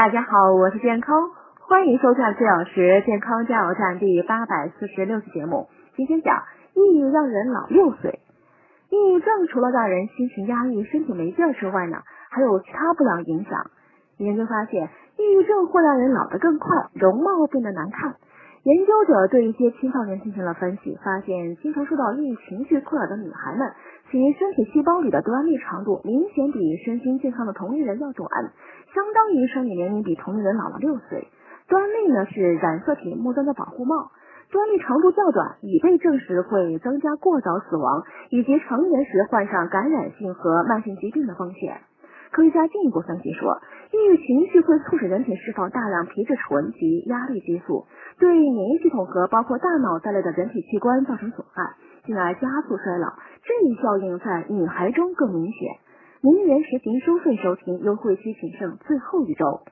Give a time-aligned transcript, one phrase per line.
[0.00, 1.28] 大家好，我是健康，
[1.68, 5.68] 欢迎收看四小时健康加油站第八百四十六期节目。
[5.94, 6.42] 今天讲
[6.72, 8.18] 抑郁让人老六岁。
[8.88, 11.98] 抑郁症除了让人心情压抑、身体没劲之外呢，
[12.30, 13.70] 还有其他不良影响。
[14.16, 18.14] 研究发现，抑郁症会让人老得更快，容貌变得难看。
[18.62, 23.72] 研究者对一些青少年进行了分析，发现经常受到抑郁情绪困扰的女孩们，
[24.10, 28.28] 其身体细胞里的端粒长度明显比身心健康的同龄人要短，
[28.92, 31.28] 相当于生理年龄比同龄人老了六岁。
[31.68, 34.10] 端粒呢是染色体末端的保护帽，
[34.52, 41.80] 端粒长度较短，已被证实会增加过早死亡以及成年时患上感染性和慢性疾病的风险。
[42.30, 43.58] 科学家进一步分析说，
[43.90, 47.86] 抑郁情绪会促使人体释放大量皮质醇及压力激素，
[48.20, 51.74] 对免疫系统和包括大脑在内的人体器官造成损害，
[52.04, 53.14] 进而加速衰老。
[53.42, 55.78] 这一效应在女孩中更明显。
[56.20, 59.62] 名人实行收费收听，优惠期仅剩最后一周。